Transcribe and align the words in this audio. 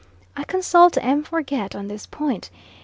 I 0.35 0.45
consult 0.45 0.97
M. 0.99 1.21
Forget 1.23 1.75
on 1.75 1.87
this 1.87 2.07
point. 2.07 2.49